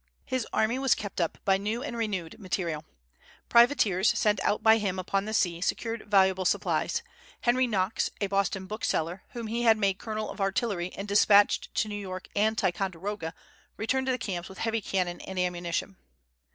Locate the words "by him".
4.63-4.97